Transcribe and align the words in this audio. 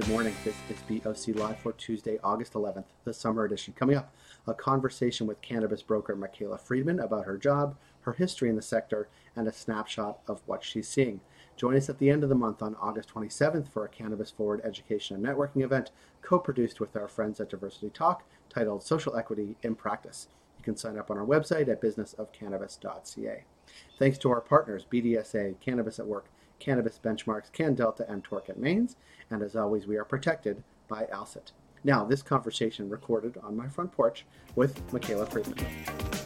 Good 0.00 0.08
morning. 0.08 0.34
This 0.44 0.56
is 0.70 1.02
BOC 1.02 1.36
Live 1.36 1.58
for 1.58 1.74
Tuesday, 1.74 2.18
August 2.24 2.54
11th, 2.54 2.86
the 3.04 3.12
summer 3.12 3.44
edition. 3.44 3.74
Coming 3.76 3.98
up, 3.98 4.14
a 4.46 4.54
conversation 4.54 5.26
with 5.26 5.42
cannabis 5.42 5.82
broker 5.82 6.16
Michaela 6.16 6.56
Friedman 6.56 6.98
about 7.00 7.26
her 7.26 7.36
job, 7.36 7.76
her 8.00 8.14
history 8.14 8.48
in 8.48 8.56
the 8.56 8.62
sector, 8.62 9.08
and 9.36 9.46
a 9.46 9.52
snapshot 9.52 10.20
of 10.26 10.40
what 10.46 10.64
she's 10.64 10.88
seeing. 10.88 11.20
Join 11.54 11.76
us 11.76 11.90
at 11.90 11.98
the 11.98 12.08
end 12.08 12.22
of 12.22 12.30
the 12.30 12.34
month 12.34 12.62
on 12.62 12.76
August 12.80 13.12
27th 13.12 13.68
for 13.68 13.84
a 13.84 13.90
Cannabis 13.90 14.30
Forward 14.30 14.62
education 14.64 15.16
and 15.16 15.26
networking 15.26 15.62
event 15.62 15.90
co 16.22 16.38
produced 16.38 16.80
with 16.80 16.96
our 16.96 17.06
friends 17.06 17.38
at 17.38 17.50
Diversity 17.50 17.90
Talk 17.90 18.22
titled 18.48 18.82
Social 18.82 19.18
Equity 19.18 19.56
in 19.62 19.74
Practice. 19.74 20.28
You 20.56 20.64
can 20.64 20.78
sign 20.78 20.96
up 20.96 21.10
on 21.10 21.18
our 21.18 21.26
website 21.26 21.68
at 21.68 21.82
businessofcannabis.ca. 21.82 23.44
Thanks 23.98 24.16
to 24.16 24.30
our 24.30 24.40
partners, 24.40 24.86
BDSA, 24.90 25.60
Cannabis 25.60 25.98
at 25.98 26.06
Work, 26.06 26.24
Cannabis 26.60 27.00
Benchmarks, 27.02 27.50
CannDelta 27.50 28.08
and 28.08 28.22
Torkin 28.22 28.58
Manes. 28.58 28.96
And 29.30 29.42
as 29.42 29.56
always, 29.56 29.86
we 29.86 29.96
are 29.96 30.04
protected 30.04 30.62
by 30.86 31.06
ALCIT. 31.12 31.52
Now, 31.82 32.04
this 32.04 32.22
conversation 32.22 32.88
recorded 32.88 33.38
on 33.42 33.56
my 33.56 33.66
front 33.66 33.90
porch 33.90 34.26
with 34.54 34.92
Michaela 34.92 35.26
Friedman. 35.26 36.19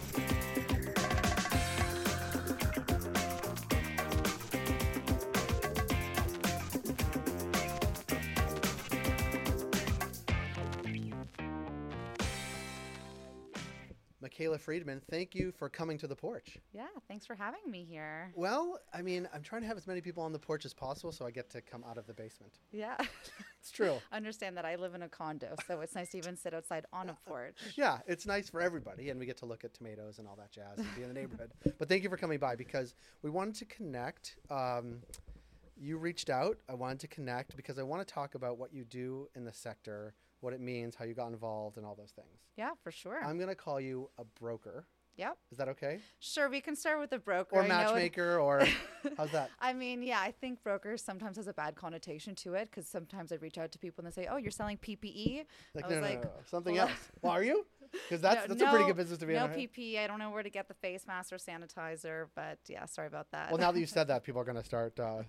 Friedman, 14.65 15.03
thank 15.11 15.35
you 15.35 15.53
for 15.53 15.69
coming 15.69 15.99
to 15.99 16.07
the 16.07 16.17
porch. 16.17 16.57
Yeah, 16.73 16.87
thanks 17.07 17.27
for 17.27 17.35
having 17.35 17.61
me 17.71 17.85
here. 17.85 18.33
Well, 18.35 18.81
I 18.95 19.03
mean, 19.03 19.29
I'm 19.35 19.43
trying 19.43 19.61
to 19.61 19.69
have 19.69 19.77
as 19.77 19.87
many 19.87 20.01
people 20.01 20.23
on 20.23 20.33
the 20.33 20.39
porch 20.39 20.65
as 20.65 20.73
possible 20.73 21.13
so 21.13 21.27
I 21.27 21.31
get 21.31 21.51
to 21.51 21.61
come 21.61 21.85
out 21.87 21.99
of 21.99 22.07
the 22.07 22.15
basement. 22.15 22.55
Yeah. 22.73 22.97
It's 23.61 23.71
true. 23.71 23.97
Understand 24.13 24.59
that 24.59 24.67
I 24.67 24.77
live 24.77 24.95
in 24.95 25.01
a 25.01 25.09
condo, 25.09 25.55
so 25.67 25.81
it's 25.81 25.95
nice 25.95 26.11
to 26.11 26.19
even 26.19 26.37
sit 26.37 26.53
outside 26.53 26.85
on 26.93 27.09
a 27.09 27.17
porch. 27.27 27.57
Yeah, 27.77 28.01
it's 28.07 28.27
nice 28.27 28.51
for 28.51 28.61
everybody, 28.61 29.09
and 29.09 29.19
we 29.19 29.25
get 29.25 29.39
to 29.39 29.47
look 29.47 29.65
at 29.65 29.73
tomatoes 29.73 30.19
and 30.19 30.29
all 30.29 30.37
that 30.37 30.53
jazz 30.53 30.77
and 30.77 30.87
be 30.95 31.01
in 31.01 31.09
the 31.09 31.15
neighborhood. 31.15 31.51
But 31.79 31.89
thank 31.89 32.03
you 32.03 32.11
for 32.11 32.19
coming 32.19 32.39
by 32.39 32.57
because 32.57 32.95
we 33.23 33.31
wanted 33.31 33.55
to 33.55 33.65
connect. 33.65 34.37
Um, 34.51 34.99
you 35.79 35.97
reached 35.97 36.29
out. 36.29 36.59
I 36.69 36.75
wanted 36.75 37.01
to 37.01 37.09
connect 37.09 37.57
because 37.57 37.79
I 37.79 37.85
want 37.85 38.07
to 38.07 38.15
talk 38.15 38.35
about 38.35 38.59
what 38.59 38.75
you 38.75 38.85
do 38.85 39.29
in 39.35 39.47
the 39.47 39.53
sector, 39.55 40.13
what 40.45 40.53
it 40.53 40.61
means, 40.61 40.95
how 40.95 41.05
you 41.05 41.15
got 41.15 41.29
involved, 41.29 41.79
and 41.79 41.87
all 41.87 41.95
those 41.95 42.13
things. 42.13 42.43
Yeah, 42.57 42.71
for 42.83 42.93
sure. 42.93 43.25
I'm 43.25 43.39
going 43.39 43.49
to 43.49 43.55
call 43.55 43.81
you 43.81 44.11
a 44.19 44.25
broker. 44.39 44.87
Yep. 45.17 45.39
Is 45.53 45.59
that 45.59 45.69
okay? 45.69 46.01
Sure, 46.19 46.51
we 46.51 46.61
can 46.61 46.75
start 46.75 46.99
with 46.99 47.13
a 47.13 47.21
broker. 47.21 47.55
Or 47.57 47.63
matchmaker, 47.63 48.39
or 48.39 48.67
how's 49.17 49.31
that? 49.31 49.49
I 49.61 49.73
mean, 49.73 50.03
yeah, 50.03 50.19
I 50.21 50.33
think 50.33 50.63
broker 50.65 50.97
sometimes 50.97 51.37
has 51.37 51.47
a 51.47 51.53
bad 51.53 51.77
connotation 51.77 52.35
to 52.37 52.55
it 52.55 52.69
because 52.69 52.89
sometimes 52.89 53.31
I 53.31 53.37
reach 53.37 53.57
out 53.57 53.71
to 53.73 53.79
people 53.79 54.05
and 54.05 54.13
they 54.13 54.23
say, 54.23 54.29
"Oh, 54.29 54.39
you're 54.39 54.51
selling 54.51 54.77
PPE." 54.77 55.45
Like, 55.75 55.85
I 55.85 55.89
no, 55.89 55.95
was 55.95 56.03
no, 56.03 56.09
like, 56.09 56.25
no, 56.25 56.31
no, 56.31 56.31
something 56.51 56.75
well- 56.75 56.89
else. 56.89 57.11
Well, 57.23 57.33
are 57.33 57.45
you? 57.45 57.65
Because 58.09 58.21
that's 58.21 58.49
No- 58.49 58.55
that's 58.55 58.63
a 58.63 58.71
pretty 58.71 58.87
good 58.87 58.97
business 58.97 59.19
to 59.19 59.27
be 59.27 59.35
No 59.35 59.45
in. 59.47 59.51
right? 59.53 59.73
PP. 59.73 59.99
I 59.99 60.07
don't 60.07 60.19
know 60.19 60.31
where 60.31 60.43
to 60.43 60.51
get 60.51 60.69
the 60.69 60.75
face 60.75 61.07
mask 61.07 61.33
or 61.33 61.37
sanitizer, 61.37 62.27
but 62.35 62.59
yeah, 62.69 62.85
sorry 62.87 63.07
about 63.09 63.31
that. 63.33 63.51
Well, 63.51 63.59
now 63.59 63.71
that 63.73 63.81
you 63.81 63.87
said 63.87 64.09
that, 64.09 64.25
people 64.25 64.41
are 64.41 64.45
going 64.45 64.57
to 64.59 64.65
start 64.65 64.99
uh, 65.01 65.23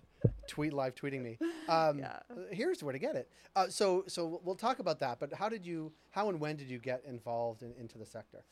tweet 0.47 0.73
live 0.73 0.95
tweeting 0.95 1.21
me. 1.21 1.37
Um, 1.69 1.99
Yeah. 1.99 2.19
Here's 2.51 2.83
where 2.83 2.93
to 2.93 2.99
get 2.99 3.15
it. 3.15 3.29
Uh, 3.55 3.67
so, 3.69 4.03
so 4.07 4.41
we'll 4.43 4.55
talk 4.55 4.79
about 4.79 4.99
that. 4.99 5.19
But 5.19 5.33
how 5.33 5.47
did 5.49 5.65
you? 5.65 5.91
How 6.11 6.29
and 6.29 6.39
when 6.39 6.55
did 6.55 6.69
you 6.69 6.79
get 6.79 7.03
involved 7.05 7.61
in, 7.61 7.73
into 7.79 7.97
the 7.97 8.05
sector? 8.05 8.43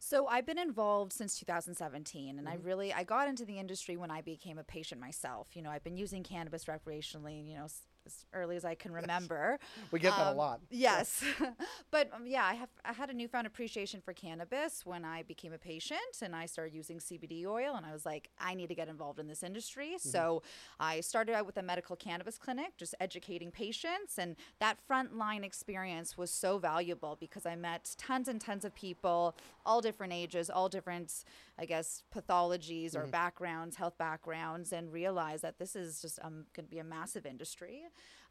So 0.00 0.26
I've 0.26 0.44
been 0.46 0.58
involved 0.58 1.12
since 1.12 1.38
2017, 1.38 2.38
and 2.38 2.48
I 2.48 2.56
Mm-hmm. 2.56 2.66
really 2.66 2.92
I 2.92 3.04
got 3.04 3.28
into 3.28 3.44
the 3.44 3.58
industry 3.58 3.96
when 3.96 4.10
I 4.10 4.20
became 4.20 4.58
a 4.58 4.64
patient 4.64 5.00
myself. 5.00 5.48
You 5.54 5.62
know, 5.62 5.70
I've 5.70 5.84
been 5.84 5.96
using 5.96 6.22
cannabis 6.22 6.64
recreationally, 6.66 7.46
you 7.48 7.54
know, 7.56 7.64
s- 7.64 7.86
as 8.06 8.24
early 8.32 8.56
as 8.56 8.64
I 8.64 8.74
can 8.74 8.92
remember. 8.92 9.58
We 9.90 9.98
get 10.00 10.16
that 10.16 10.28
a 10.28 10.30
Um, 10.30 10.36
lot. 10.36 10.60
Yes, 10.70 11.22
but 11.90 12.10
um, 12.12 12.26
yeah, 12.26 12.44
I 12.44 12.54
have 12.54 12.68
I 12.84 12.92
had 12.92 13.10
a 13.10 13.14
newfound 13.14 13.46
appreciation 13.46 14.00
for 14.00 14.12
cannabis 14.12 14.84
when 14.84 15.04
I 15.04 15.22
became 15.22 15.52
a 15.52 15.58
patient 15.58 16.00
and 16.22 16.34
I 16.34 16.46
started 16.46 16.74
using 16.74 16.98
CBD 16.98 17.46
oil, 17.46 17.74
and 17.76 17.84
I 17.86 17.92
was 17.92 18.04
like, 18.06 18.30
I 18.38 18.54
need 18.54 18.68
to 18.68 18.74
get 18.74 18.88
involved 18.88 19.18
in 19.18 19.26
this 19.28 19.42
industry. 19.42 19.96
So 19.98 20.42
I 20.80 21.00
started 21.00 21.34
out 21.34 21.46
with 21.46 21.56
a 21.56 21.62
medical 21.62 21.96
cannabis 21.96 22.38
clinic, 22.38 22.76
just 22.76 22.94
educating 23.00 23.50
patients, 23.50 24.18
and 24.18 24.36
that 24.60 24.78
frontline 24.88 25.44
experience 25.44 26.16
was 26.16 26.30
so 26.30 26.58
valuable 26.58 27.16
because 27.20 27.46
I 27.46 27.56
met 27.56 27.94
tons 27.98 28.28
and 28.28 28.40
tons 28.40 28.64
of 28.64 28.74
people, 28.74 29.36
all 29.64 29.80
different 29.80 30.12
ages, 30.12 30.50
all 30.50 30.68
different, 30.68 31.24
I 31.58 31.64
guess, 31.66 32.02
pathologies 32.14 32.96
or 32.96 33.06
backgrounds, 33.06 33.76
health 33.76 33.96
backgrounds, 33.98 34.72
and 34.72 34.92
realized 34.92 35.42
that 35.42 35.58
this 35.58 35.76
is 35.76 36.00
just 36.00 36.18
um, 36.22 36.46
going 36.54 36.66
to 36.66 36.70
be 36.70 36.78
a 36.78 36.84
massive 36.84 37.26
industry. 37.26 37.82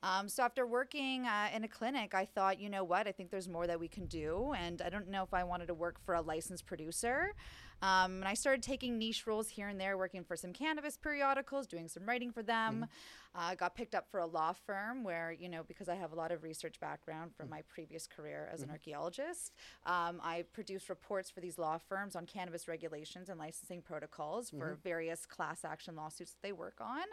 Um, 0.04 0.28
so 0.28 0.42
after 0.44 0.66
working 0.66 1.28
uh, 1.28 1.50
in 1.54 1.64
a 1.64 1.68
clinic, 1.68 2.16
I 2.16 2.26
thought, 2.26 2.60
you 2.60 2.70
know 2.70 2.84
what? 2.84 3.08
I 3.08 3.12
think 3.12 3.30
there's 3.30 3.48
more 3.48 3.68
that 3.68 3.80
we 3.80 3.88
can 3.88 4.08
do, 4.08 4.54
and 4.58 4.82
I 4.82 4.90
don't 4.90 5.10
know 5.10 5.22
if 5.22 5.34
I 5.34 5.44
wanted 5.44 5.68
to 5.68 5.76
work 5.76 6.00
for 6.04 6.16
a 6.16 6.22
licensed 6.22 6.66
producer. 6.66 7.34
Um, 7.82 8.18
and 8.18 8.26
I 8.26 8.34
started 8.34 8.64
taking 8.64 8.98
niche 8.98 9.26
roles 9.26 9.50
here 9.50 9.68
and 9.68 9.80
there, 9.80 9.98
working 9.98 10.24
for 10.24 10.36
some 10.36 10.54
cannabis 10.54 10.98
periodicals, 10.98 11.68
doing 11.68 11.88
some 11.88 12.06
writing 12.06 12.32
for 12.32 12.44
them. 12.44 12.88
Uh, 13.34 13.56
got 13.56 13.76
picked 13.76 13.96
up 13.96 14.12
for 14.12 14.20
a 14.20 14.26
law 14.26 14.52
firm 14.52 15.06
where, 15.06 15.32
you 15.32 15.48
know, 15.48 15.64
because 15.66 15.88
I 15.88 15.96
have 15.96 16.12
a 16.12 16.16
lot 16.16 16.34
of 16.34 16.44
research 16.44 16.82
background 16.82 17.32
from 17.34 17.50
my 17.50 17.62
previous 17.62 18.06
career 18.06 18.50
as 18.52 18.62
an 18.62 18.70
archaeologist, 18.70 19.54
um, 19.86 20.20
I 20.22 20.44
produced 20.52 20.90
reports 20.90 21.30
for 21.30 21.40
these 21.40 21.58
law 21.58 21.78
firms 21.78 22.18
on 22.18 22.26
cannabis 22.26 22.68
regulations 22.68 23.30
and 23.30 23.40
licensing 23.40 23.82
protocols 23.84 24.50
for 24.50 24.78
various 24.84 25.26
class 25.26 25.64
action 25.64 25.96
lawsuits 25.96 26.32
that 26.32 26.42
they 26.42 26.52
work 26.52 26.80
on. 26.82 27.04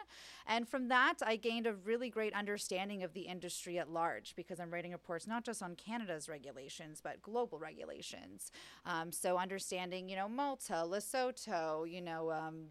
And 0.45 0.67
from 0.67 0.89
that, 0.89 1.15
I 1.25 1.37
gained 1.37 1.67
a 1.67 1.73
really 1.73 2.09
great 2.09 2.33
understanding 2.33 3.01
of 3.01 3.13
the 3.13 3.21
industry 3.21 3.79
at 3.79 3.89
large 3.89 4.35
because 4.35 4.59
I'm 4.59 4.71
writing 4.71 4.91
reports 4.91 5.25
not 5.25 5.45
just 5.45 5.63
on 5.63 5.75
Canada's 5.75 6.27
regulations, 6.27 6.99
but 7.01 7.21
global 7.21 7.59
regulations. 7.59 8.51
Um, 8.85 9.13
so 9.13 9.37
understanding, 9.37 10.09
you 10.09 10.17
know, 10.17 10.27
Malta, 10.59 10.87
Lesotho, 10.87 11.89
you 11.89 12.01
know, 12.01 12.31
um, 12.31 12.65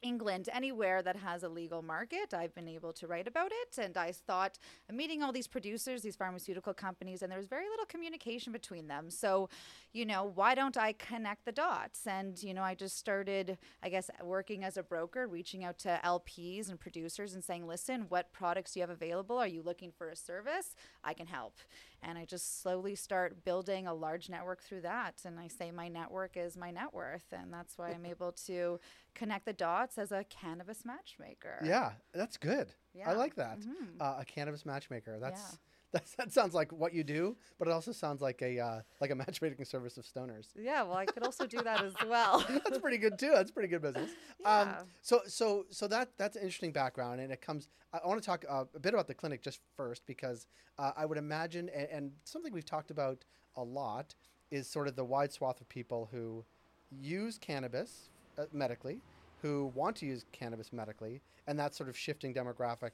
England, 0.00 0.48
anywhere 0.52 1.02
that 1.02 1.16
has 1.16 1.42
a 1.42 1.48
legal 1.48 1.82
market, 1.82 2.32
I've 2.32 2.54
been 2.54 2.68
able 2.68 2.92
to 2.92 3.08
write 3.08 3.26
about 3.26 3.50
it. 3.50 3.78
And 3.82 3.96
I 3.96 4.12
thought, 4.12 4.56
I'm 4.88 4.96
meeting 4.96 5.24
all 5.24 5.32
these 5.32 5.48
producers, 5.48 6.02
these 6.02 6.14
pharmaceutical 6.14 6.72
companies, 6.72 7.22
and 7.22 7.32
there's 7.32 7.48
very 7.48 7.68
little 7.68 7.84
communication 7.84 8.52
between 8.52 8.86
them. 8.86 9.10
So, 9.10 9.48
you 9.92 10.06
know, 10.06 10.30
why 10.36 10.54
don't 10.54 10.76
I 10.76 10.92
connect 10.92 11.44
the 11.44 11.52
dots? 11.52 12.06
And, 12.06 12.40
you 12.40 12.54
know, 12.54 12.62
I 12.62 12.76
just 12.76 12.96
started, 12.96 13.58
I 13.82 13.88
guess, 13.88 14.08
working 14.22 14.62
as 14.62 14.76
a 14.76 14.84
broker, 14.84 15.26
reaching 15.26 15.64
out 15.64 15.78
to 15.80 16.00
LPs 16.04 16.70
and 16.70 16.78
producers 16.78 17.34
and 17.34 17.42
saying, 17.42 17.66
listen, 17.66 18.06
what 18.08 18.32
products 18.32 18.74
do 18.74 18.80
you 18.80 18.82
have 18.82 18.90
available? 18.90 19.36
Are 19.36 19.48
you 19.48 19.62
looking 19.62 19.90
for 19.90 20.10
a 20.10 20.16
service? 20.16 20.76
I 21.02 21.12
can 21.12 21.26
help. 21.26 21.56
And 22.02 22.16
I 22.16 22.24
just 22.24 22.60
slowly 22.62 22.94
start 22.94 23.44
building 23.44 23.86
a 23.86 23.94
large 23.94 24.28
network 24.28 24.62
through 24.62 24.82
that. 24.82 25.22
And 25.24 25.38
I 25.38 25.48
say 25.48 25.70
my 25.70 25.88
network 25.88 26.36
is 26.36 26.56
my 26.56 26.70
net 26.70 26.94
worth. 26.94 27.26
And 27.32 27.52
that's 27.52 27.76
why 27.76 27.90
I'm 27.90 28.06
able 28.06 28.32
to 28.46 28.78
connect 29.14 29.44
the 29.46 29.52
dots 29.52 29.98
as 29.98 30.12
a 30.12 30.24
cannabis 30.24 30.84
matchmaker. 30.84 31.60
Yeah, 31.64 31.92
that's 32.12 32.36
good. 32.36 32.72
Yeah. 32.94 33.10
I 33.10 33.14
like 33.14 33.34
that. 33.34 33.60
Mhm. 33.60 34.00
Uh, 34.00 34.16
a 34.20 34.24
cannabis 34.24 34.64
matchmaker. 34.64 35.18
That's. 35.18 35.52
Yeah. 35.52 35.58
That's, 35.92 36.14
that 36.16 36.32
sounds 36.32 36.54
like 36.54 36.70
what 36.70 36.92
you 36.92 37.02
do, 37.02 37.34
but 37.58 37.66
it 37.66 37.70
also 37.70 37.92
sounds 37.92 38.20
like 38.20 38.42
a 38.42 38.58
uh, 38.58 38.80
like 39.00 39.10
a 39.10 39.14
matchmaking 39.14 39.64
service 39.64 39.96
of 39.96 40.04
stoners. 40.04 40.48
Yeah, 40.54 40.82
well, 40.82 40.98
I 40.98 41.06
could 41.06 41.22
also 41.22 41.46
do 41.46 41.62
that 41.62 41.82
as 41.82 41.94
well. 42.08 42.44
That's 42.64 42.78
pretty 42.78 42.98
good 42.98 43.18
too. 43.18 43.30
That's 43.34 43.50
pretty 43.50 43.68
good 43.68 43.80
business. 43.80 44.10
Yeah. 44.40 44.60
Um, 44.60 44.68
so 45.00 45.20
so 45.26 45.64
so 45.70 45.88
that 45.88 46.10
that's 46.18 46.36
an 46.36 46.42
interesting 46.42 46.72
background, 46.72 47.20
and 47.20 47.32
it 47.32 47.40
comes. 47.40 47.68
I 47.92 48.06
want 48.06 48.20
to 48.22 48.26
talk 48.26 48.44
uh, 48.48 48.64
a 48.74 48.78
bit 48.78 48.92
about 48.92 49.06
the 49.06 49.14
clinic 49.14 49.42
just 49.42 49.60
first 49.76 50.04
because 50.04 50.46
uh, 50.78 50.92
I 50.94 51.06
would 51.06 51.16
imagine, 51.16 51.70
and, 51.70 51.88
and 51.90 52.12
something 52.24 52.52
we've 52.52 52.66
talked 52.66 52.90
about 52.90 53.24
a 53.56 53.62
lot 53.62 54.14
is 54.50 54.68
sort 54.68 54.88
of 54.88 54.96
the 54.96 55.04
wide 55.04 55.32
swath 55.32 55.60
of 55.62 55.68
people 55.70 56.06
who 56.12 56.44
use 56.90 57.38
cannabis 57.38 58.10
uh, 58.38 58.44
medically, 58.52 59.00
who 59.40 59.72
want 59.74 59.96
to 59.96 60.06
use 60.06 60.26
cannabis 60.32 60.70
medically, 60.70 61.22
and 61.46 61.58
that 61.58 61.74
sort 61.74 61.88
of 61.88 61.96
shifting 61.96 62.34
demographic, 62.34 62.90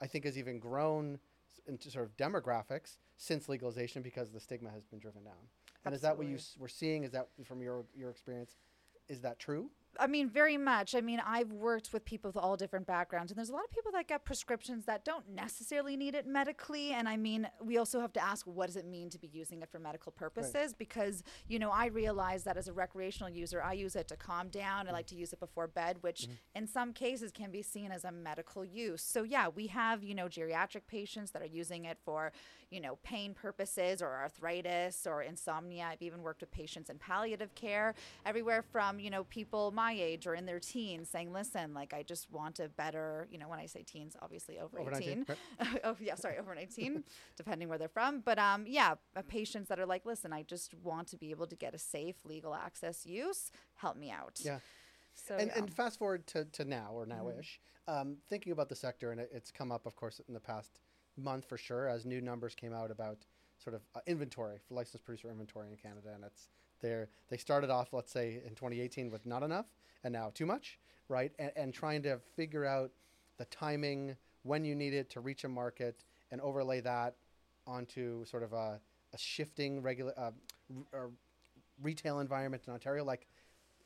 I 0.00 0.06
think, 0.06 0.24
has 0.24 0.38
even 0.38 0.58
grown 0.58 1.18
into 1.66 1.90
sort 1.90 2.04
of 2.06 2.16
demographics 2.16 2.96
since 3.16 3.48
legalization 3.48 4.02
because 4.02 4.30
the 4.30 4.40
stigma 4.40 4.70
has 4.70 4.84
been 4.86 4.98
driven 4.98 5.24
down. 5.24 5.34
And 5.84 5.94
is 5.94 6.00
that 6.02 6.16
what 6.16 6.26
you 6.26 6.34
Absolutely. 6.34 6.54
s- 6.54 6.56
were 6.60 6.68
seeing? 6.68 7.04
Is 7.04 7.12
that 7.12 7.28
from 7.44 7.60
your 7.62 7.84
your 7.94 8.10
experience? 8.10 8.56
Is 9.08 9.20
that 9.22 9.38
true? 9.38 9.70
I 9.98 10.06
mean, 10.06 10.28
very 10.28 10.56
much. 10.56 10.94
I 10.94 11.00
mean, 11.00 11.20
I've 11.24 11.52
worked 11.52 11.92
with 11.92 12.04
people 12.04 12.28
with 12.28 12.36
all 12.36 12.56
different 12.56 12.86
backgrounds, 12.86 13.32
and 13.32 13.38
there's 13.38 13.48
a 13.48 13.52
lot 13.52 13.64
of 13.64 13.70
people 13.70 13.90
that 13.92 14.06
get 14.06 14.24
prescriptions 14.24 14.84
that 14.86 15.04
don't 15.04 15.28
necessarily 15.28 15.96
need 15.96 16.14
it 16.14 16.26
medically. 16.26 16.92
And 16.92 17.08
I 17.08 17.16
mean, 17.16 17.48
we 17.62 17.78
also 17.78 18.00
have 18.00 18.12
to 18.14 18.24
ask, 18.24 18.46
what 18.46 18.66
does 18.66 18.76
it 18.76 18.86
mean 18.86 19.10
to 19.10 19.18
be 19.18 19.28
using 19.28 19.62
it 19.62 19.68
for 19.70 19.78
medical 19.78 20.12
purposes? 20.12 20.72
Because, 20.72 21.24
you 21.46 21.58
know, 21.58 21.70
I 21.70 21.86
realize 21.86 22.44
that 22.44 22.56
as 22.56 22.68
a 22.68 22.72
recreational 22.72 23.30
user, 23.30 23.62
I 23.62 23.72
use 23.72 23.96
it 23.96 24.08
to 24.08 24.16
calm 24.16 24.48
down. 24.48 24.86
I 24.86 24.90
mm. 24.90 24.94
like 24.94 25.06
to 25.08 25.16
use 25.16 25.32
it 25.32 25.40
before 25.40 25.66
bed, 25.66 25.98
which 26.00 26.22
mm-hmm. 26.22 26.32
in 26.54 26.66
some 26.66 26.92
cases 26.92 27.32
can 27.32 27.50
be 27.50 27.62
seen 27.62 27.90
as 27.90 28.04
a 28.04 28.12
medical 28.12 28.64
use. 28.64 29.02
So, 29.02 29.22
yeah, 29.22 29.48
we 29.48 29.66
have, 29.68 30.02
you 30.02 30.14
know, 30.14 30.26
geriatric 30.26 30.82
patients 30.86 31.32
that 31.32 31.42
are 31.42 31.46
using 31.46 31.84
it 31.84 31.98
for, 32.04 32.32
you 32.70 32.80
know, 32.80 32.98
pain 33.02 33.34
purposes 33.34 34.02
or 34.02 34.08
arthritis 34.08 35.06
or 35.06 35.22
insomnia. 35.22 35.88
I've 35.90 36.02
even 36.02 36.22
worked 36.22 36.42
with 36.42 36.50
patients 36.50 36.90
in 36.90 36.98
palliative 36.98 37.54
care, 37.54 37.94
everywhere 38.26 38.62
from, 38.62 39.00
you 39.00 39.10
know, 39.10 39.24
people 39.24 39.72
my 39.78 39.92
age 39.92 40.26
or 40.26 40.34
in 40.34 40.44
their 40.44 40.58
teens 40.58 41.08
saying, 41.08 41.32
listen, 41.32 41.72
like 41.72 41.94
I 41.94 42.02
just 42.02 42.28
want 42.32 42.58
a 42.58 42.68
better, 42.68 43.28
you 43.30 43.38
know, 43.38 43.48
when 43.48 43.60
I 43.60 43.66
say 43.66 43.84
teens, 43.84 44.16
obviously 44.20 44.58
over, 44.58 44.80
Over 44.80 44.96
18. 44.96 45.24
19, 45.60 45.80
oh, 45.84 45.96
yeah, 46.00 46.16
sorry, 46.16 46.36
over 46.36 46.52
19, 46.52 47.04
depending 47.36 47.68
where 47.68 47.78
they're 47.78 47.88
from. 47.88 48.20
But 48.20 48.40
um, 48.40 48.64
yeah, 48.66 48.94
uh, 49.14 49.22
patients 49.28 49.68
that 49.68 49.78
are 49.78 49.86
like, 49.86 50.04
listen, 50.04 50.32
I 50.32 50.42
just 50.42 50.74
want 50.82 51.06
to 51.08 51.16
be 51.16 51.30
able 51.30 51.46
to 51.46 51.54
get 51.54 51.74
a 51.74 51.78
safe 51.78 52.16
legal 52.24 52.56
access 52.56 53.06
use. 53.06 53.52
Help 53.76 53.96
me 53.96 54.10
out. 54.10 54.40
Yeah. 54.42 54.58
So 55.14 55.34
and, 55.34 55.46
yeah. 55.46 55.52
Mm-hmm. 55.52 55.64
and 55.64 55.74
fast 55.74 56.00
forward 56.00 56.26
to, 56.28 56.44
to 56.44 56.64
now 56.64 56.90
or 56.92 57.06
now-ish, 57.06 57.60
um, 57.86 58.16
thinking 58.28 58.52
about 58.52 58.68
the 58.68 58.76
sector, 58.76 59.12
and 59.12 59.20
it, 59.20 59.30
it's 59.32 59.52
come 59.52 59.70
up, 59.70 59.86
of 59.86 59.94
course, 59.94 60.20
in 60.26 60.34
the 60.34 60.40
past 60.40 60.80
month 61.16 61.48
for 61.48 61.56
sure, 61.56 61.88
as 61.88 62.04
new 62.04 62.20
numbers 62.20 62.54
came 62.56 62.72
out 62.72 62.90
about 62.90 63.18
sort 63.62 63.74
of 63.74 63.82
uh, 63.94 64.00
inventory 64.06 64.58
for 64.66 64.74
licensed 64.74 65.04
producer 65.04 65.30
inventory 65.30 65.68
in 65.68 65.76
Canada, 65.76 66.08
and 66.14 66.24
it's 66.24 66.48
there. 66.80 67.08
They 67.28 67.36
started 67.36 67.70
off, 67.70 67.92
let's 67.92 68.12
say, 68.12 68.40
in 68.44 68.54
2018 68.54 69.10
with 69.10 69.26
not 69.26 69.42
enough, 69.42 69.66
and 70.04 70.12
now 70.12 70.30
too 70.34 70.46
much, 70.46 70.78
right? 71.08 71.32
And, 71.38 71.52
and 71.56 71.74
trying 71.74 72.02
to 72.02 72.18
figure 72.36 72.64
out 72.64 72.90
the 73.38 73.44
timing, 73.46 74.16
when 74.42 74.64
you 74.64 74.74
need 74.74 74.94
it 74.94 75.10
to 75.10 75.20
reach 75.20 75.44
a 75.44 75.48
market, 75.48 76.04
and 76.30 76.40
overlay 76.40 76.80
that 76.80 77.14
onto 77.66 78.24
sort 78.24 78.42
of 78.42 78.52
a, 78.52 78.80
a 79.12 79.18
shifting 79.18 79.84
uh, 80.16 80.30
r- 80.92 81.10
retail 81.82 82.20
environment 82.20 82.62
in 82.66 82.72
Ontario, 82.72 83.04
like 83.04 83.26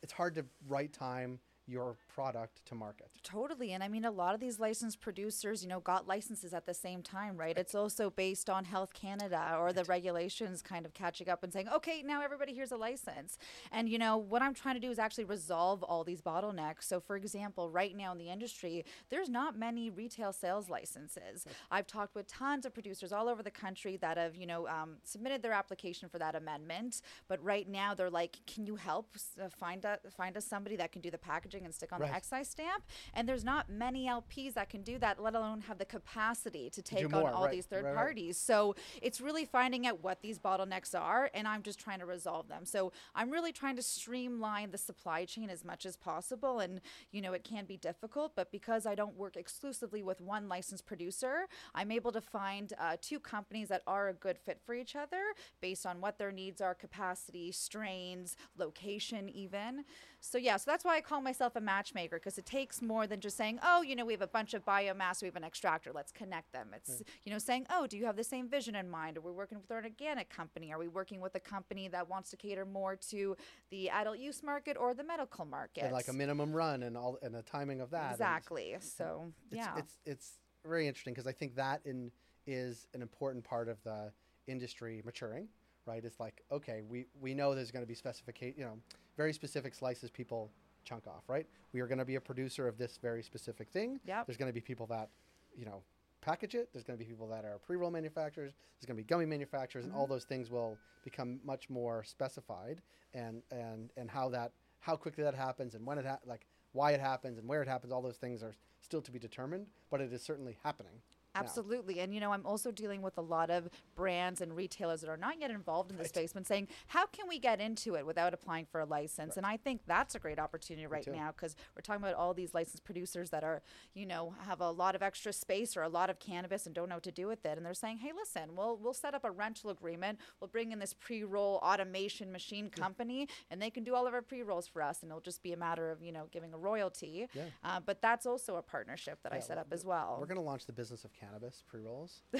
it's 0.02 0.12
hard 0.12 0.34
to 0.34 0.44
right 0.68 0.92
time 0.92 1.38
your 1.66 1.96
product 2.12 2.64
to 2.66 2.74
market. 2.74 3.08
Totally. 3.22 3.72
And 3.72 3.82
I 3.82 3.88
mean, 3.88 4.04
a 4.04 4.10
lot 4.10 4.34
of 4.34 4.40
these 4.40 4.58
licensed 4.58 5.00
producers, 5.00 5.62
you 5.62 5.68
know, 5.68 5.80
got 5.80 6.08
licenses 6.08 6.52
at 6.52 6.66
the 6.66 6.74
same 6.74 7.02
time, 7.02 7.36
right? 7.36 7.56
It's 7.56 7.74
also 7.74 8.10
based 8.10 8.50
on 8.50 8.64
Health 8.64 8.92
Canada 8.92 9.56
or 9.58 9.72
the 9.72 9.84
regulations 9.84 10.60
kind 10.60 10.84
of 10.84 10.92
catching 10.92 11.28
up 11.28 11.42
and 11.42 11.52
saying, 11.52 11.68
okay, 11.68 12.02
now 12.02 12.22
everybody 12.22 12.52
here's 12.52 12.72
a 12.72 12.76
license. 12.76 13.38
And, 13.70 13.88
you 13.88 13.98
know, 13.98 14.16
what 14.16 14.42
I'm 14.42 14.54
trying 14.54 14.74
to 14.74 14.80
do 14.80 14.90
is 14.90 14.98
actually 14.98 15.24
resolve 15.24 15.82
all 15.82 16.04
these 16.04 16.20
bottlenecks. 16.20 16.82
So, 16.82 17.00
for 17.00 17.16
example, 17.16 17.70
right 17.70 17.96
now 17.96 18.12
in 18.12 18.18
the 18.18 18.28
industry, 18.28 18.84
there's 19.08 19.28
not 19.28 19.56
many 19.56 19.88
retail 19.88 20.32
sales 20.32 20.68
licenses. 20.68 21.46
I've 21.70 21.86
talked 21.86 22.14
with 22.14 22.26
tons 22.26 22.66
of 22.66 22.74
producers 22.74 23.12
all 23.12 23.28
over 23.28 23.42
the 23.42 23.50
country 23.50 23.96
that 23.98 24.16
have, 24.16 24.36
you 24.36 24.46
know, 24.46 24.66
um, 24.66 24.96
submitted 25.04 25.42
their 25.42 25.52
application 25.52 26.08
for 26.08 26.18
that 26.18 26.34
amendment. 26.34 27.02
But 27.28 27.42
right 27.42 27.68
now 27.68 27.94
they're 27.94 28.10
like, 28.10 28.38
can 28.46 28.66
you 28.66 28.76
help 28.76 29.16
uh, 29.40 29.48
find, 29.48 29.84
a, 29.84 29.98
find 30.10 30.36
us 30.36 30.44
somebody 30.44 30.76
that 30.76 30.90
can 30.92 31.00
do 31.00 31.10
the 31.10 31.18
packaging 31.52 31.64
and 31.64 31.74
stick 31.74 31.92
on 31.92 32.00
Right. 32.00 32.10
the 32.10 32.16
excise 32.16 32.48
stamp? 32.48 32.84
And 33.14 33.28
there's 33.28 33.44
not 33.44 33.68
many 33.68 34.06
LPs 34.06 34.54
that 34.54 34.68
can 34.68 34.82
do 34.82 34.98
that, 34.98 35.22
let 35.22 35.34
alone 35.34 35.62
have 35.62 35.78
the 35.78 35.84
capacity 35.84 36.70
to 36.70 36.82
take 36.82 37.10
more, 37.10 37.28
on 37.28 37.34
all 37.34 37.44
right, 37.44 37.52
these 37.52 37.66
third 37.66 37.84
right. 37.84 37.94
parties. 37.94 38.36
So 38.38 38.74
it's 39.00 39.20
really 39.20 39.44
finding 39.44 39.86
out 39.86 40.02
what 40.02 40.22
these 40.22 40.38
bottlenecks 40.38 40.98
are, 40.98 41.30
and 41.34 41.46
I'm 41.46 41.62
just 41.62 41.78
trying 41.78 41.98
to 42.00 42.06
resolve 42.06 42.48
them. 42.48 42.64
So 42.64 42.92
I'm 43.14 43.30
really 43.30 43.52
trying 43.52 43.76
to 43.76 43.82
streamline 43.82 44.70
the 44.70 44.78
supply 44.78 45.24
chain 45.24 45.50
as 45.50 45.64
much 45.64 45.86
as 45.86 45.96
possible. 45.96 46.60
And, 46.60 46.80
you 47.10 47.20
know, 47.20 47.32
it 47.32 47.44
can 47.44 47.64
be 47.64 47.76
difficult, 47.76 48.32
but 48.34 48.50
because 48.50 48.86
I 48.86 48.94
don't 48.94 49.16
work 49.16 49.36
exclusively 49.36 50.02
with 50.02 50.20
one 50.20 50.48
licensed 50.48 50.86
producer, 50.86 51.46
I'm 51.74 51.90
able 51.90 52.12
to 52.12 52.20
find 52.20 52.72
uh, 52.78 52.96
two 53.00 53.20
companies 53.20 53.68
that 53.68 53.82
are 53.86 54.08
a 54.08 54.14
good 54.14 54.38
fit 54.38 54.60
for 54.64 54.74
each 54.74 54.96
other 54.96 55.22
based 55.60 55.86
on 55.86 56.00
what 56.00 56.18
their 56.18 56.32
needs 56.32 56.60
are 56.60 56.74
capacity, 56.74 57.52
strains, 57.52 58.36
location, 58.56 59.28
even. 59.28 59.84
So, 60.20 60.38
yeah, 60.38 60.56
so 60.56 60.70
that's 60.70 60.84
why 60.84 60.96
I 60.96 61.00
call 61.00 61.20
myself 61.20 61.41
a 61.56 61.60
matchmaker 61.60 62.16
because 62.16 62.38
it 62.38 62.46
takes 62.46 62.80
more 62.80 63.06
than 63.06 63.20
just 63.20 63.36
saying, 63.36 63.58
oh, 63.62 63.82
you 63.82 63.96
know, 63.96 64.04
we 64.04 64.12
have 64.12 64.22
a 64.22 64.26
bunch 64.26 64.54
of 64.54 64.64
biomass, 64.64 65.22
we 65.22 65.26
have 65.26 65.36
an 65.36 65.44
extractor, 65.44 65.90
let's 65.94 66.12
connect 66.12 66.52
them. 66.52 66.68
It's, 66.74 67.02
you 67.24 67.32
know, 67.32 67.38
saying, 67.38 67.66
oh, 67.70 67.86
do 67.86 67.96
you 67.96 68.06
have 68.06 68.16
the 68.16 68.24
same 68.24 68.48
vision 68.48 68.74
in 68.74 68.88
mind? 68.88 69.18
Are 69.18 69.20
we 69.20 69.32
working 69.32 69.58
with 69.58 69.70
an 69.70 69.84
organic 69.84 70.30
company? 70.30 70.72
Are 70.72 70.78
we 70.78 70.88
working 70.88 71.20
with 71.20 71.34
a 71.34 71.40
company 71.40 71.88
that 71.88 72.08
wants 72.08 72.30
to 72.30 72.36
cater 72.36 72.64
more 72.64 72.96
to 73.10 73.36
the 73.70 73.90
adult 73.90 74.18
use 74.18 74.42
market 74.42 74.76
or 74.78 74.94
the 74.94 75.04
medical 75.04 75.44
market? 75.44 75.84
And 75.84 75.92
like 75.92 76.08
a 76.08 76.12
minimum 76.12 76.52
run 76.52 76.82
and 76.84 76.96
all 76.96 77.18
and 77.22 77.34
the 77.34 77.42
timing 77.42 77.80
of 77.80 77.90
that. 77.90 78.02
and 78.02 78.12
Exactly. 78.12 78.74
Mm, 78.76 78.82
so, 78.82 79.32
It's, 79.50 79.56
yeah. 79.56 79.76
it's 79.76 79.98
it's 80.06 80.38
very 80.64 80.86
interesting 80.86 81.14
because 81.14 81.26
I 81.26 81.32
think 81.32 81.56
that 81.56 81.80
in 81.84 82.10
is 82.46 82.86
an 82.94 83.02
important 83.02 83.44
part 83.44 83.68
of 83.68 83.82
the 83.84 84.12
industry 84.46 85.02
maturing, 85.04 85.48
right? 85.86 86.04
It's 86.04 86.20
like 86.20 86.42
okay, 86.50 86.82
we 86.88 87.06
we 87.20 87.34
know 87.34 87.54
there's 87.54 87.70
going 87.70 87.84
to 87.84 87.88
be 87.88 87.94
specification, 87.94 88.54
you 88.58 88.64
know, 88.64 88.78
very 89.16 89.32
specific 89.32 89.74
slices 89.74 90.10
people 90.10 90.50
chunk 90.84 91.06
off, 91.06 91.22
right? 91.28 91.46
We 91.72 91.80
are 91.80 91.86
going 91.86 91.98
to 91.98 92.04
be 92.04 92.16
a 92.16 92.20
producer 92.20 92.68
of 92.68 92.78
this 92.78 92.98
very 93.00 93.22
specific 93.22 93.68
thing. 93.70 94.00
Yep. 94.06 94.26
There's 94.26 94.36
going 94.36 94.48
to 94.50 94.54
be 94.54 94.60
people 94.60 94.86
that, 94.86 95.08
you 95.56 95.64
know, 95.64 95.82
package 96.20 96.54
it. 96.54 96.68
There's 96.72 96.84
going 96.84 96.98
to 96.98 97.04
be 97.04 97.08
people 97.08 97.28
that 97.28 97.44
are 97.44 97.58
pre-roll 97.58 97.90
manufacturers. 97.90 98.52
There's 98.78 98.86
going 98.86 98.96
to 98.96 99.02
be 99.02 99.06
gummy 99.06 99.26
manufacturers, 99.26 99.84
and 99.84 99.94
all 99.94 100.04
mm-hmm. 100.04 100.12
those 100.12 100.24
things 100.24 100.50
will 100.50 100.78
become 101.04 101.40
much 101.44 101.68
more 101.68 102.04
specified. 102.04 102.80
And 103.14 103.42
and 103.50 103.90
and 103.98 104.10
how 104.10 104.30
that 104.30 104.52
how 104.80 104.96
quickly 104.96 105.22
that 105.22 105.34
happens 105.34 105.74
and 105.74 105.84
when 105.84 105.98
it 105.98 106.06
ha- 106.06 106.20
like 106.24 106.46
why 106.72 106.92
it 106.92 107.00
happens 107.00 107.38
and 107.38 107.46
where 107.46 107.62
it 107.62 107.68
happens. 107.68 107.92
All 107.92 108.02
those 108.02 108.16
things 108.16 108.42
are 108.42 108.54
still 108.80 109.02
to 109.02 109.10
be 109.10 109.18
determined, 109.18 109.66
but 109.90 110.00
it 110.00 110.12
is 110.12 110.22
certainly 110.22 110.56
happening. 110.64 110.92
Absolutely. 111.34 112.00
And, 112.00 112.14
you 112.14 112.20
know, 112.20 112.32
I'm 112.32 112.44
also 112.44 112.70
dealing 112.70 113.02
with 113.02 113.16
a 113.16 113.22
lot 113.22 113.50
of 113.50 113.68
brands 113.94 114.40
and 114.40 114.54
retailers 114.54 115.00
that 115.00 115.08
are 115.08 115.16
not 115.16 115.40
yet 115.40 115.50
involved 115.50 115.90
in 115.90 115.96
the 115.96 116.04
space, 116.04 116.32
but 116.32 116.46
saying, 116.46 116.68
how 116.88 117.06
can 117.06 117.28
we 117.28 117.38
get 117.38 117.60
into 117.60 117.94
it 117.94 118.04
without 118.04 118.34
applying 118.34 118.66
for 118.66 118.80
a 118.80 118.84
license? 118.84 119.36
And 119.36 119.46
I 119.46 119.56
think 119.56 119.80
that's 119.86 120.14
a 120.14 120.18
great 120.18 120.38
opportunity 120.38 120.86
right 120.86 121.06
now 121.06 121.32
because 121.34 121.56
we're 121.74 121.82
talking 121.82 122.02
about 122.02 122.14
all 122.14 122.34
these 122.34 122.54
licensed 122.54 122.84
producers 122.84 123.30
that 123.30 123.44
are, 123.44 123.62
you 123.94 124.06
know, 124.06 124.34
have 124.46 124.60
a 124.60 124.70
lot 124.70 124.94
of 124.94 125.02
extra 125.02 125.32
space 125.32 125.76
or 125.76 125.82
a 125.82 125.88
lot 125.88 126.10
of 126.10 126.18
cannabis 126.18 126.66
and 126.66 126.74
don't 126.74 126.88
know 126.88 126.96
what 126.96 127.04
to 127.04 127.12
do 127.12 127.26
with 127.26 127.44
it. 127.46 127.56
And 127.56 127.64
they're 127.64 127.74
saying, 127.74 127.98
hey, 127.98 128.12
listen, 128.14 128.54
we'll, 128.54 128.76
we'll 128.76 128.92
set 128.92 129.14
up 129.14 129.24
a 129.24 129.30
rental 129.30 129.70
agreement. 129.70 130.18
We'll 130.40 130.48
bring 130.48 130.72
in 130.72 130.78
this 130.78 130.94
pre 130.94 131.24
roll 131.24 131.60
automation 131.62 132.30
machine 132.30 132.68
company 132.70 133.28
and 133.50 133.60
they 133.60 133.70
can 133.70 133.84
do 133.84 133.94
all 133.94 134.06
of 134.06 134.14
our 134.14 134.22
pre 134.22 134.42
rolls 134.42 134.66
for 134.66 134.82
us. 134.82 135.02
And 135.02 135.10
it'll 135.10 135.20
just 135.20 135.42
be 135.42 135.52
a 135.52 135.56
matter 135.56 135.90
of, 135.90 136.02
you 136.02 136.12
know, 136.12 136.26
giving 136.30 136.52
a 136.52 136.58
royalty. 136.58 137.28
Yeah. 137.32 137.42
Uh, 137.64 137.80
but 137.84 138.02
that's 138.02 138.26
also 138.26 138.56
a 138.56 138.62
partnership 138.62 139.20
that 139.22 139.32
I 139.32 139.38
set 139.38 139.56
well, 139.56 139.60
up 139.60 139.72
as 139.72 139.84
well. 139.84 140.16
We're 140.20 140.26
going 140.26 140.36
to 140.36 140.42
launch 140.42 140.66
the 140.66 140.72
business 140.72 141.04
of 141.04 141.12
cannabis 141.12 141.21
pre 141.66 141.80
rolls. 141.80 142.22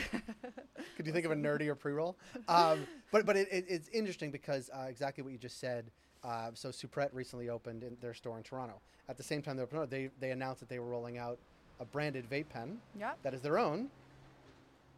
Could 0.97 1.07
you 1.07 1.13
think 1.13 1.25
of 1.27 1.33
a 1.33 1.37
nerdier 1.37 1.79
pre 1.79 1.93
roll? 1.93 2.17
Um, 2.49 2.87
but 3.11 3.27
but 3.27 3.37
it, 3.37 3.49
it, 3.51 3.65
it's 3.69 3.89
interesting 3.89 4.31
because 4.31 4.71
uh, 4.75 4.87
exactly 4.89 5.23
what 5.23 5.33
you 5.33 5.39
just 5.39 5.61
said. 5.61 5.91
Uh, 6.25 6.51
so 6.55 6.69
Superette 6.69 7.11
recently 7.13 7.49
opened 7.49 7.83
in 7.83 7.97
their 8.01 8.15
store 8.15 8.37
in 8.39 8.45
Toronto. 8.45 8.81
At 9.09 9.17
the 9.17 9.23
same 9.25 9.43
time 9.43 9.57
they 9.57 9.63
opened, 9.63 9.91
they 9.91 10.11
they 10.21 10.31
announced 10.31 10.61
that 10.61 10.69
they 10.69 10.79
were 10.79 10.87
rolling 10.87 11.19
out 11.19 11.39
a 11.81 11.85
branded 11.85 12.29
vape 12.31 12.49
pen 12.49 12.79
Yep. 12.99 13.19
that 13.23 13.35
is 13.35 13.41
their 13.41 13.59
own. 13.59 13.89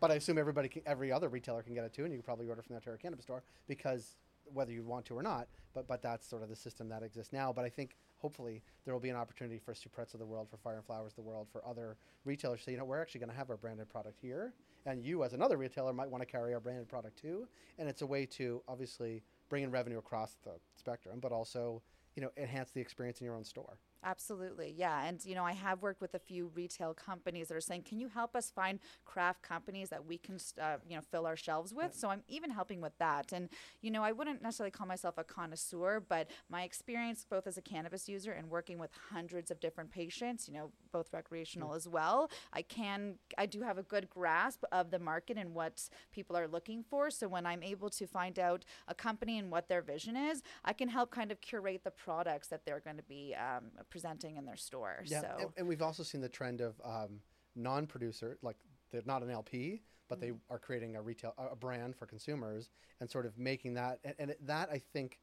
But 0.01 0.11
I 0.11 0.17
assume 0.17 0.37
everybody, 0.37 0.69
can, 0.69 0.83
every 0.85 1.11
other 1.11 1.29
retailer 1.29 1.63
can 1.63 1.73
get 1.73 1.85
it 1.85 1.95
too, 1.95 2.05
and 2.05 2.13
you 2.13 2.19
can 2.19 2.25
probably 2.25 2.47
order 2.47 2.61
from 2.61 2.75
the 2.75 2.77
Ontario 2.77 2.99
Cannabis 3.01 3.25
Store 3.25 3.43
because 3.69 4.17
whether 4.53 4.71
you 4.71 4.83
want 4.83 5.07
to 5.07 5.17
or 5.17 5.23
not. 5.23 5.47
But 5.75 5.89
but 5.89 6.03
that's 6.03 6.27
sort 6.29 6.43
of 6.43 6.49
the 6.51 6.57
system 6.57 6.89
that 6.91 7.03
exists 7.03 7.33
now. 7.33 7.53
But 7.53 7.65
I 7.65 7.69
think 7.71 7.97
hopefully 8.25 8.63
there 8.87 8.95
will 8.95 9.03
be 9.03 9.11
an 9.11 9.17
opportunity 9.17 9.59
for 9.59 9.75
Superettes 9.75 10.15
of 10.15 10.19
the 10.19 10.25
world, 10.25 10.49
for 10.49 10.57
Fire 10.57 10.77
and 10.77 10.85
Flowers 10.87 11.13
of 11.13 11.17
the 11.17 11.23
world, 11.23 11.47
for 11.53 11.63
other 11.67 11.99
retailers 12.25 12.63
say, 12.63 12.73
you 12.73 12.79
know, 12.79 12.85
we're 12.87 13.03
actually 13.03 13.19
going 13.19 13.31
to 13.31 13.37
have 13.37 13.51
our 13.51 13.59
branded 13.59 13.87
product 13.91 14.19
here, 14.19 14.55
and 14.87 15.05
you 15.05 15.25
as 15.25 15.35
another 15.35 15.59
retailer 15.59 15.93
might 15.93 16.09
want 16.09 16.23
to 16.23 16.27
carry 16.27 16.55
our 16.55 16.61
branded 16.61 16.89
product 16.89 17.21
too. 17.21 17.47
And 17.79 17.87
it's 17.87 18.01
a 18.01 18.07
way 18.07 18.25
to 18.39 18.63
obviously 18.67 19.23
bring 19.51 19.63
in 19.63 19.71
revenue 19.71 19.99
across 19.99 20.39
the 20.43 20.53
spectrum, 20.75 21.19
but 21.21 21.33
also 21.33 21.83
you 22.17 22.23
know 22.23 22.31
enhance 22.39 22.71
the 22.71 22.81
experience 22.81 23.21
in 23.21 23.27
your 23.27 23.37
own 23.37 23.45
store. 23.45 23.79
Absolutely, 24.07 24.75
yeah. 24.77 25.05
And 25.07 25.25
you 25.25 25.35
know, 25.35 25.45
I 25.45 25.53
have 25.53 25.81
worked 25.81 26.03
with 26.03 26.13
a 26.15 26.19
few 26.19 26.49
retail 26.55 26.93
companies 26.93 27.49
that 27.49 27.57
are 27.57 27.61
saying, 27.61 27.85
"Can 27.85 27.99
you 28.01 28.09
help 28.09 28.37
us 28.37 28.51
find 28.51 28.79
craft 29.07 29.41
companies 29.41 29.89
that 29.89 30.05
we 30.05 30.19
can, 30.19 30.39
uh, 30.61 30.77
you 30.87 30.95
know, 30.95 31.01
fill 31.11 31.27
our 31.27 31.37
shelves 31.37 31.73
with?" 31.73 31.95
So 31.95 32.11
I'm 32.11 32.23
even 32.29 32.51
helping 32.51 32.83
with 32.83 32.93
that. 32.99 33.33
And 33.33 33.49
you 33.81 33.91
know, 33.91 34.03
I 34.03 34.13
wouldn't 34.13 34.43
necessarily 34.43 34.73
call 34.73 34.87
myself 34.87 35.15
a 35.17 35.25
connoisseur, 35.25 36.01
but 36.07 36.29
my 36.51 36.65
experience 36.65 37.25
both 37.29 37.47
as 37.47 37.57
a 37.57 37.63
cannabis 37.63 38.07
user 38.07 38.33
and 38.33 38.51
working 38.51 38.79
with 38.79 38.91
hundreds 39.11 39.51
of 39.51 39.59
different 39.59 39.91
patients, 39.91 40.49
you 40.49 40.55
know, 40.55 40.71
both 40.93 41.11
recreational 41.15 41.73
as 41.73 41.89
well, 41.89 42.31
I 42.53 42.61
can, 42.63 43.15
I 43.39 43.47
do 43.47 43.63
have 43.63 43.79
a 43.79 43.83
good 43.83 44.11
grasp 44.11 44.65
of 44.71 44.91
the 44.91 44.99
market 44.99 45.39
and 45.39 45.55
what 45.55 45.89
people 46.13 46.37
are 46.37 46.47
looking 46.47 46.83
for. 46.83 47.11
So 47.11 47.27
when 47.27 47.47
I'm 47.47 47.63
able 47.63 47.89
to 47.91 48.07
find 48.07 48.39
out 48.39 48.65
a 48.87 48.95
company 48.95 49.39
and 49.39 49.51
what 49.51 49.69
their 49.69 49.81
vision 49.83 50.15
is, 50.17 50.43
I 50.65 50.73
can 50.75 50.89
help 50.89 51.11
kind 51.11 51.33
of 51.33 51.41
curate 51.41 51.83
the 51.85 51.91
products 51.91 52.49
that 52.49 52.65
they're 52.67 52.81
going 52.81 52.97
to 52.99 53.03
be 53.03 53.35
um, 53.35 53.71
presenting 53.99 54.37
in 54.37 54.45
their 54.45 54.57
store. 54.57 55.05
Yeah, 55.07 55.21
So 55.21 55.37
and, 55.39 55.51
and 55.57 55.69
we've 55.69 55.81
also 55.81 56.03
seen 56.03 56.21
the 56.21 56.29
trend 56.29 56.61
of 56.61 56.75
um, 56.85 57.21
non-producer, 57.55 58.39
like 58.43 58.57
they're 58.91 59.03
not 59.07 59.23
an 59.23 59.31
LP, 59.31 59.83
but 60.09 60.21
they 60.21 60.33
are 60.51 60.59
creating 60.59 60.97
a 60.97 61.01
retail 61.01 61.33
a 61.39 61.53
a 61.53 61.57
brand 61.57 61.95
for 61.95 62.05
consumers 62.05 62.71
and 62.99 63.09
sort 63.09 63.25
of 63.25 63.39
making 63.39 63.75
that. 63.75 64.01
And, 64.05 64.15
and 64.19 64.35
that 64.47 64.69
I 64.69 64.81
think, 64.93 65.21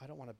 I 0.00 0.06
don't 0.06 0.18
want 0.18 0.30
to. 0.30 0.36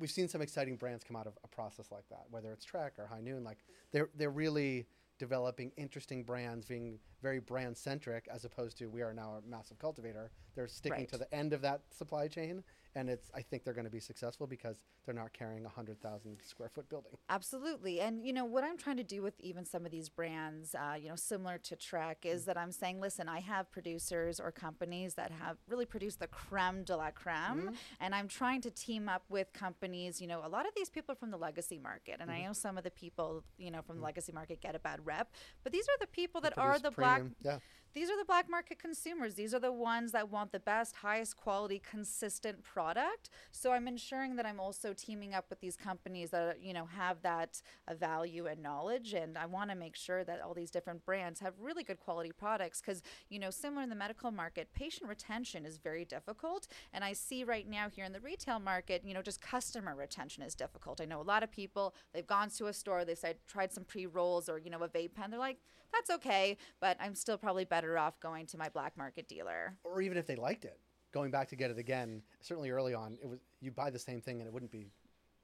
We've 0.00 0.10
seen 0.10 0.26
some 0.28 0.42
exciting 0.42 0.74
brands 0.76 1.04
come 1.04 1.14
out 1.14 1.28
of 1.28 1.34
a 1.44 1.48
process 1.48 1.92
like 1.92 2.08
that, 2.08 2.24
whether 2.30 2.50
it's 2.52 2.64
Trek 2.64 2.94
or 2.98 3.06
High 3.06 3.20
Noon. 3.20 3.44
Like 3.44 3.58
they're 3.92 4.10
they're 4.16 4.30
really 4.30 4.86
developing 5.20 5.70
interesting 5.76 6.24
brands, 6.24 6.66
being 6.66 6.98
very 7.22 7.38
brand 7.38 7.76
centric, 7.76 8.26
as 8.34 8.44
opposed 8.44 8.76
to 8.78 8.86
we 8.86 9.02
are 9.02 9.14
now 9.14 9.34
a 9.38 9.48
massive 9.48 9.78
cultivator. 9.78 10.32
They're 10.56 10.66
sticking 10.66 10.98
Right. 10.98 11.08
to 11.10 11.18
the 11.18 11.32
end 11.32 11.52
of 11.52 11.60
that 11.62 11.82
supply 11.96 12.26
chain, 12.26 12.64
and 12.94 13.08
it's 13.10 13.30
I 13.34 13.42
think 13.42 13.64
they're 13.64 13.74
going 13.74 13.84
to 13.86 13.90
be 13.90 14.00
successful 14.00 14.46
because 14.46 14.80
they're 15.04 15.14
not 15.14 15.32
carrying 15.32 15.64
a 15.64 15.68
hundred 15.68 16.00
thousand 16.00 16.38
square 16.42 16.68
foot 16.68 16.88
building. 16.88 17.12
Absolutely. 17.28 18.00
And, 18.00 18.24
you 18.24 18.32
know, 18.32 18.44
what 18.44 18.64
I'm 18.64 18.76
trying 18.78 18.96
to 18.98 19.02
do 19.04 19.22
with 19.22 19.34
even 19.40 19.64
some 19.64 19.84
of 19.84 19.90
these 19.90 20.08
brands, 20.08 20.74
uh, 20.74 20.94
you 20.94 21.08
know, 21.08 21.16
similar 21.16 21.58
to 21.58 21.76
Trek, 21.76 22.22
Mm. 22.22 22.30
is 22.34 22.44
that 22.46 22.56
I'm 22.56 22.70
saying, 22.72 23.00
listen, 23.00 23.28
I 23.28 23.40
have 23.40 23.70
producers 23.70 24.38
or 24.40 24.52
companies 24.52 25.14
that 25.14 25.30
have 25.32 25.56
really 25.68 25.86
produced 25.86 26.20
the 26.20 26.26
creme 26.28 26.84
de 26.84 26.96
la 26.96 27.10
creme. 27.10 27.34
Mm-hmm. 27.62 27.74
And 28.00 28.14
I'm 28.14 28.28
trying 28.28 28.60
to 28.62 28.70
team 28.70 29.08
up 29.08 29.24
with 29.28 29.52
companies, 29.52 30.20
you 30.20 30.26
know, 30.26 30.40
a 30.44 30.48
lot 30.48 30.66
of 30.66 30.72
these 30.76 30.88
people 30.90 31.12
are 31.12 31.16
from 31.16 31.30
the 31.30 31.36
legacy 31.38 31.78
market. 31.78 32.18
And 32.20 32.30
I 32.30 32.34
Mm-hmm. 32.38 32.46
know 32.46 32.52
some 32.52 32.78
of 32.78 32.84
the 32.84 32.90
people, 32.90 33.44
you 33.58 33.70
know, 33.70 33.82
from 33.82 33.96
the 33.98 34.02
legacy 34.04 34.32
market 34.32 34.60
get 34.60 34.74
a 34.74 34.78
bad 34.78 35.04
rep, 35.04 35.32
but 35.62 35.72
these 35.72 35.86
are 35.88 35.98
the 36.00 36.06
people 36.06 36.40
that 36.42 36.56
are 36.58 36.78
the 36.78 36.90
black 36.90 37.18
premium- 37.20 37.36
yeah. 37.42 37.58
These 37.94 38.10
are 38.10 38.18
the 38.18 38.24
black 38.24 38.50
market 38.50 38.78
consumers. 38.78 39.34
These 39.34 39.54
are 39.54 39.60
the 39.60 39.72
ones 39.72 40.10
that 40.12 40.28
want 40.28 40.50
the 40.50 40.58
best, 40.58 40.96
highest 40.96 41.36
quality, 41.36 41.80
consistent 41.88 42.62
product. 42.64 43.30
So 43.52 43.72
I'm 43.72 43.86
ensuring 43.86 44.34
that 44.36 44.44
I'm 44.44 44.58
also 44.58 44.92
teaming 44.92 45.32
up 45.32 45.46
with 45.48 45.60
these 45.60 45.76
companies 45.76 46.30
that 46.30 46.60
you 46.60 46.72
know 46.72 46.86
have 46.86 47.22
that 47.22 47.62
uh, 47.86 47.94
value 47.94 48.46
and 48.46 48.60
knowledge, 48.62 49.14
and 49.14 49.38
I 49.38 49.46
want 49.46 49.70
to 49.70 49.76
make 49.76 49.94
sure 49.94 50.24
that 50.24 50.40
all 50.40 50.54
these 50.54 50.72
different 50.72 51.04
brands 51.06 51.38
have 51.40 51.54
really 51.60 51.84
good 51.84 52.00
quality 52.00 52.32
products. 52.32 52.80
Because 52.80 53.00
you 53.28 53.38
know, 53.38 53.50
similar 53.50 53.82
in 53.82 53.90
the 53.90 53.96
medical 53.96 54.32
market, 54.32 54.68
patient 54.74 55.08
retention 55.08 55.64
is 55.64 55.78
very 55.78 56.04
difficult, 56.04 56.66
and 56.92 57.04
I 57.04 57.12
see 57.12 57.44
right 57.44 57.68
now 57.68 57.88
here 57.88 58.04
in 58.04 58.12
the 58.12 58.20
retail 58.20 58.58
market, 58.58 59.02
you 59.04 59.14
know, 59.14 59.22
just 59.22 59.40
customer 59.40 59.94
retention 59.94 60.42
is 60.42 60.56
difficult. 60.56 61.00
I 61.00 61.04
know 61.04 61.20
a 61.20 61.22
lot 61.22 61.44
of 61.44 61.52
people 61.52 61.94
they've 62.12 62.26
gone 62.26 62.50
to 62.50 62.66
a 62.66 62.72
store, 62.72 63.04
they've 63.04 63.16
said 63.16 63.36
tried 63.46 63.72
some 63.72 63.84
pre 63.84 64.06
rolls 64.06 64.48
or 64.48 64.58
you 64.58 64.70
know 64.70 64.82
a 64.82 64.88
vape 64.88 65.14
pen, 65.14 65.30
they're 65.30 65.38
like, 65.38 65.58
that's 65.94 66.10
okay, 66.18 66.56
but 66.80 66.96
I'm 67.00 67.14
still 67.14 67.38
probably 67.38 67.64
better 67.64 67.98
off 67.98 68.18
going 68.20 68.46
to 68.46 68.58
my 68.58 68.68
black 68.68 68.96
market 68.96 69.28
dealer. 69.28 69.76
Or 69.84 70.00
even 70.02 70.18
if 70.18 70.26
they 70.26 70.36
liked 70.36 70.64
it, 70.64 70.78
going 71.12 71.30
back 71.30 71.48
to 71.48 71.56
get 71.56 71.70
it 71.70 71.78
again. 71.78 72.22
Certainly 72.40 72.70
early 72.70 72.94
on, 72.94 73.18
it 73.22 73.28
was 73.28 73.38
you 73.60 73.70
buy 73.70 73.90
the 73.90 73.98
same 73.98 74.20
thing 74.20 74.40
and 74.40 74.48
it 74.48 74.52
wouldn't 74.52 74.72
be, 74.72 74.90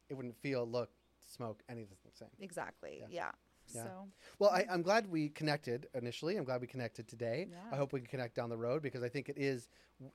it 0.08 0.14
wouldn't 0.14 0.36
feel, 0.36 0.66
look, 0.66 0.90
smoke, 1.18 1.62
anything 1.68 1.96
the 2.04 2.16
same. 2.16 2.28
Exactly. 2.40 2.98
Yeah. 3.00 3.06
Yeah. 3.10 3.30
Yeah. 3.74 3.84
So 3.84 4.08
Well, 4.40 4.50
I, 4.50 4.66
I'm 4.68 4.82
glad 4.82 5.08
we 5.08 5.28
connected 5.28 5.86
initially. 5.94 6.36
I'm 6.36 6.44
glad 6.44 6.60
we 6.60 6.66
connected 6.66 7.06
today. 7.06 7.46
Yeah. 7.50 7.56
I 7.72 7.76
hope 7.76 7.92
we 7.92 8.00
can 8.00 8.08
connect 8.08 8.34
down 8.34 8.50
the 8.50 8.56
road 8.56 8.82
because 8.82 9.02
I 9.04 9.08
think 9.08 9.28
it 9.28 9.36
is 9.38 9.68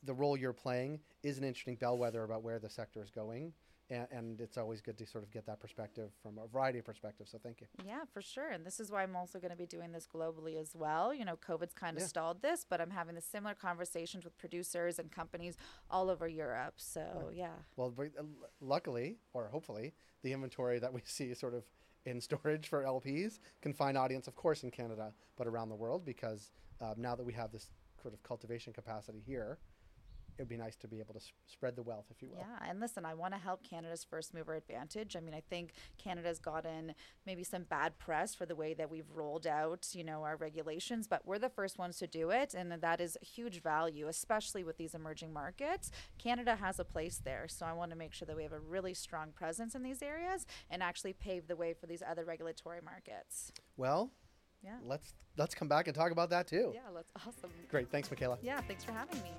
the 0.04 0.14
role 0.14 0.36
you're 0.36 0.52
playing 0.52 1.00
is 1.24 1.38
an 1.38 1.46
interesting 1.46 1.76
bellwether 1.76 2.24
about 2.24 2.44
where 2.44 2.60
the 2.60 2.70
sector 2.70 3.02
is 3.02 3.12
going, 3.12 3.54
and, 3.90 4.08
and 4.12 4.42
it's 4.42 4.58
always 4.58 4.82
good 4.82 4.98
to 4.98 5.06
sort 5.06 5.24
of 5.24 5.32
get 5.32 5.46
that 5.46 5.60
perspective 5.60 6.10
from 6.22 6.38
a 6.38 6.48
variety 6.48 6.80
of 6.80 6.86
perspectives. 6.86 7.32
So 7.32 7.38
thank 7.42 7.62
you. 7.62 7.68
yeah, 7.86 8.00
for 8.12 8.22
sure. 8.22 8.50
And 8.50 8.66
this 8.66 8.80
is 8.80 8.92
why 8.92 9.04
I'm 9.04 9.16
also 9.16 9.40
going 9.40 9.52
to 9.52 9.58
be 9.58 9.66
doing 9.66 9.92
this 9.92 10.08
globally 10.12 10.60
as 10.60 10.72
well. 10.76 11.14
You 11.14 11.26
know, 11.26 11.36
COVID's 11.36 11.74
kind 11.74 11.98
of 11.98 12.02
Yeah. 12.02 12.08
stalled 12.08 12.42
this, 12.42 12.66
but 12.68 12.82
I'm 12.82 12.90
having 12.92 13.16
the 13.16 13.22
similar 13.22 13.54
conversations 13.54 14.24
with 14.24 14.38
producers 14.38 14.98
and 15.00 15.12
companies 15.12 15.56
all 15.90 16.10
over 16.10 16.28
Europe. 16.28 16.76
So 16.78 17.30
yeah. 17.34 17.54
Well, 17.76 17.94
uh, 18.00 18.24
luckily 18.62 19.18
or 19.34 19.48
hopefully, 19.50 19.94
the 20.24 20.34
inventory 20.34 20.80
that 20.80 20.92
we 20.92 21.02
see 21.06 21.34
sort 21.34 21.54
of 21.54 21.64
in 22.06 22.22
storage 22.22 22.68
for 22.68 22.84
LPs 22.84 23.40
can 23.62 23.74
find 23.74 23.98
audience, 23.98 24.28
of 24.28 24.36
course, 24.36 24.64
in 24.64 24.72
Canada, 24.72 25.12
but 25.38 25.48
around 25.48 25.70
the 25.70 25.76
world 25.76 26.06
because 26.06 26.52
uh, 26.82 26.94
now 26.98 27.16
that 27.16 27.24
we 27.24 27.34
have 27.34 27.52
this 27.52 27.72
sort 28.02 28.14
of 28.14 28.22
cultivation 28.24 28.74
capacity 28.74 29.22
here, 29.26 29.58
it 30.38 30.42
would 30.42 30.50
be 30.50 30.58
nice 30.58 30.76
to 30.78 30.88
be 30.88 31.00
able 31.00 31.14
to 31.14 31.20
s- 31.20 31.32
spread 31.48 31.76
the 31.76 31.82
wealth, 31.84 32.06
if 32.10 32.22
you 32.22 32.30
will. 32.30 32.40
Yeah, 32.40 32.70
and 32.70 32.80
listen, 32.80 33.06
I 33.06 33.14
want 33.14 33.34
to 33.34 33.40
help 33.40 33.64
Canada's 33.64 34.04
first 34.04 34.34
mover 34.34 34.56
advantage. 34.56 35.16
I 35.16 35.20
mean, 35.22 35.34
I 35.34 35.42
think 35.50 35.72
Canada's 35.98 36.40
gotten 36.40 36.94
maybe 37.26 37.44
some 37.44 37.64
bad 37.64 37.98
press 38.00 38.36
for 38.36 38.46
the 38.46 38.56
way 38.56 38.74
that 38.74 38.90
we've 38.92 39.10
rolled 39.14 39.48
out, 39.48 39.88
you 39.94 40.04
know, 40.04 40.24
our 40.24 40.36
regulations, 40.36 41.08
but 41.08 41.26
we're 41.26 41.40
the 41.40 41.50
first 41.50 41.78
ones 41.78 41.98
to 42.00 42.08
do 42.08 42.32
it, 42.32 42.54
and 42.54 42.72
that 42.72 43.00
is 43.00 43.18
huge 43.22 43.62
value, 43.62 44.08
especially 44.08 44.64
with 44.64 44.78
these 44.78 44.94
emerging 44.94 45.32
markets. 45.32 45.90
Canada 46.18 46.56
has 46.58 46.80
a 46.80 46.86
place 46.86 47.22
there, 47.24 47.48
so 47.48 47.66
I 47.66 47.74
want 47.74 47.92
to 47.92 47.98
make 47.98 48.14
sure 48.14 48.26
that 48.26 48.36
we 48.36 48.44
have 48.44 48.52
a 48.54 48.60
really 48.60 48.94
strong 48.94 49.32
presence 49.32 49.74
in 49.76 49.84
these 49.84 50.02
areas 50.02 50.46
and 50.70 50.84
actually 50.84 51.14
pave 51.14 51.48
the 51.48 51.56
way 51.56 51.74
for 51.74 51.86
these 51.88 52.04
other 52.08 52.26
regulatory 52.26 52.82
markets. 52.84 53.52
Well, 53.78 54.12
Yeah. 54.64 54.78
let's 54.82 55.14
let's 55.38 55.54
come 55.54 55.68
back 55.68 55.88
and 55.88 55.96
talk 55.96 56.12
about 56.12 56.30
that 56.32 56.48
too. 56.48 56.72
Yeah, 56.74 56.82
that's 56.94 57.12
awesome. 57.28 57.52
Great, 57.70 57.90
thanks, 57.92 58.10
Michaela. 58.10 58.38
Yeah, 58.42 58.62
thanks 58.62 58.84
for 58.84 58.94
having 58.94 59.22
me. 59.22 59.32